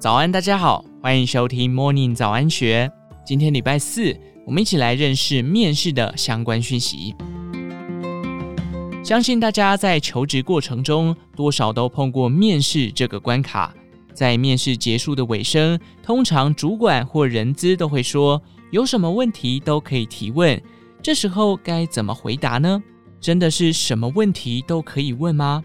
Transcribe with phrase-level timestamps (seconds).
[0.00, 2.90] 早安，大家好，欢迎收听 Morning 早安学。
[3.22, 7.14] 今天礼拜四，我们一起来认识面试的相关讯息。
[9.04, 13.74] 相信大家在求职过程中，多少都碰过面试这个关卡。
[14.14, 18.40] 在面试结束的尾声，通常主管或人资都会说，
[18.70, 20.58] 有什么问题都可以提问。
[21.02, 22.82] 这时候该怎么回答呢？
[23.20, 25.62] 真的是什么问题都可以问吗？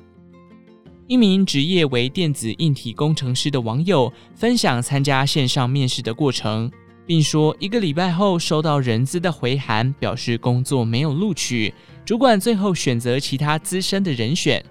[1.08, 6.72] 一名职业为电子硬体工程师的网友分享参加线上面试的过程，
[7.06, 11.72] 并说一个礼拜后收到人资的回函，表示工作没有录取，
[12.04, 14.64] 主管最后选择其他资深的人选。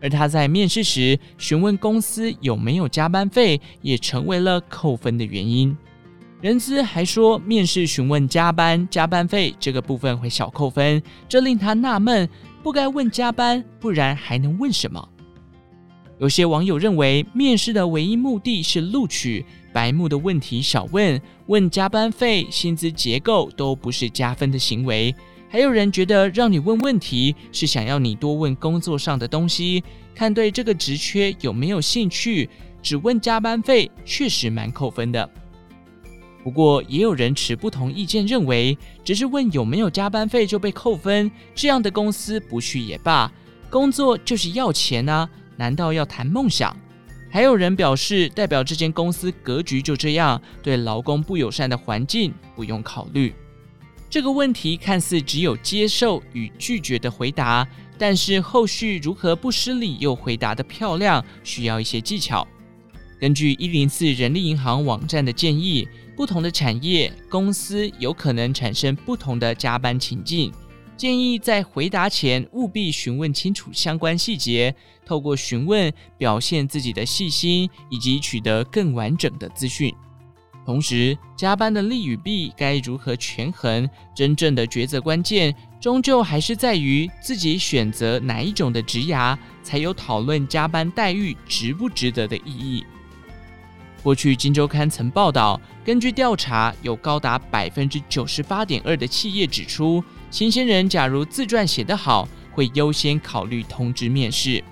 [0.00, 5.76] 而他在面试时询问公司有没有加班费，也成为了扣分的原因。
[6.40, 12.26] 人资还说，面试询问加班、加班费这个部分会小扣分，这令他纳闷，
[12.62, 15.06] 不该问加班，不然还能问什么？
[16.20, 25.14] 有些网友认为，面试的唯一目的是录取，白目的问题少问，问加班费、薪资结构都不是加分的行为。
[25.48, 29.82] 还有人觉得，让你问问题是想要你多问工作上的东西，
[30.14, 32.50] 看对这个职缺有没有兴趣，
[32.82, 35.26] 只问加班费确实蛮扣分的。
[36.44, 43.32] 不过，也有人持不同意见，认为只是问有没有加班费就被扣分，这样的公司不去也罢，
[43.70, 45.26] 工作就是要钱啊。
[45.60, 46.74] 难道要谈梦想？
[47.30, 53.34] 还有人表示，代表这间公司格局就这样，对劳工不友善的环境不用考虑。
[54.08, 62.48] 这个问题看似只有接受与拒绝的回答，但是后续如何不失礼又回答得漂亮，需要一些技巧。
[63.20, 70.50] 根据一零四人力银行网站的建议，不同的产业公司有可能产生不同的加班情境。
[71.00, 74.74] 建议在回答前务必询问清楚相关细节，
[75.06, 79.90] 透过询问表现自己的细心，以及取得更完整的资讯。
[80.66, 83.88] 同时，加班的利与弊该如何权衡？
[84.14, 92.84] 真正的抉择关键，终究还是在于自己选择哪一种的职涯，才有讨论加班待遇值不值得的意义。
[94.02, 104.62] 过去，《金周刊》曾报道，根据调查，有高达百分之九十八点二的企业指出，新鲜人假如自传写得好，会优先考虑通知面试。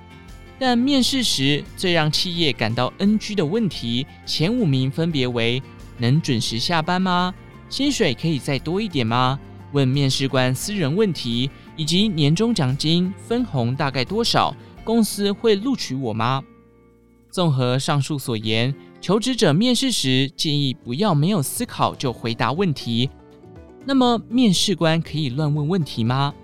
[0.58, 5.62] 但面试时最让企业感到 NG 的问题，前五名分别为：
[5.98, 7.34] 能准时下班吗？
[7.68, 9.38] 薪水可以再多一点吗？
[9.72, 14.56] 问面试官私人问题，以及年终奖金分红大概多少？
[14.82, 16.42] 公司会录取我吗？
[17.30, 23.08] 综合上述所言，求职者面试时建议不要没有思考就回答问题。
[23.84, 26.34] 那么，面试官可以乱问问题吗？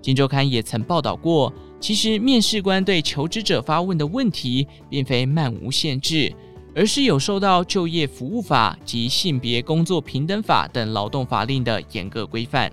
[0.00, 6.32] 金周刊也曾报道过，其实面试官对求职者发问的问题，并非漫无限制，
[6.74, 12.72] 而是有受到就业服务法及性别工作平等法等劳动法令的严格规范。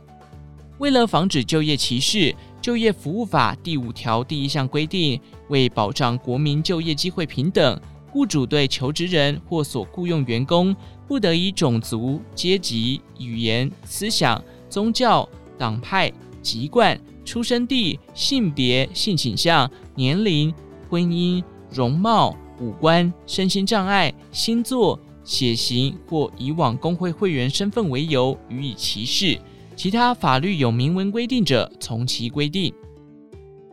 [0.78, 5.20] 为了防止就业歧视，就业服务法第五条第一项规定，
[5.50, 7.78] 为保障国民就业机会平等。
[8.16, 10.74] 雇主对求职人或所雇用员工，
[11.06, 15.28] 不得以种族、阶级、语言、思想、宗教、
[15.58, 16.10] 党派、
[16.42, 20.54] 籍贯、出生地、性别、性倾向、年龄、
[20.90, 29.38] 婚姻、容貌、五官、身心障碍、星座、血型或以往工会会员身份为由予以歧视。
[29.76, 32.74] 其他法律有明文规定者，从其规定。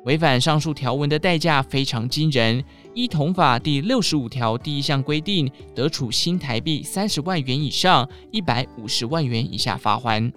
[0.05, 2.63] 违反上述条文的代价非常惊人。
[2.95, 10.33] 依同法第六十五条第一项规定，得处新台币三十万元以上一百五十万元以下罚锾。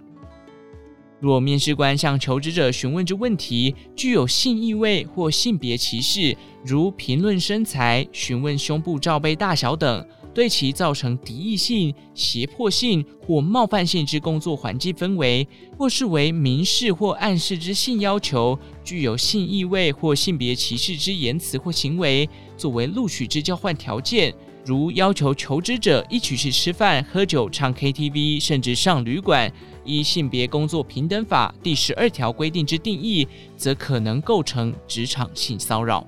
[1.19, 10.05] 若面试官向求职者询问之问题具有性意味或性别歧视，如评论身材、询问胸部罩杯大小等。
[10.35, 15.47] 对其造成敌意性、胁迫性或冒犯性之工作环境氛围，
[15.77, 24.35] 或视为明示或暗示之性要求，具有性意味或性别歧视之言辞或行为，作为录取之交换条件，
[24.65, 29.49] 如要求求职者一起去吃饭、喝酒、唱 KTV，甚至上旅馆，
[29.85, 36.05] 依性别工作平等法第十二条规定之定义，则可能构成职场性骚扰。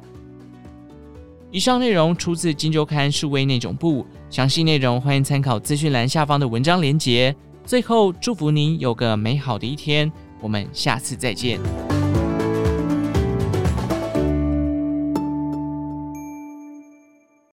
[1.50, 7.34] 以上内容出自《金周刊》数位内容部，详细内容欢迎参考资讯栏下方的文章连结。
[7.64, 10.12] 最后，祝福您有个美好的一天，
[10.42, 11.58] 我们下次再见。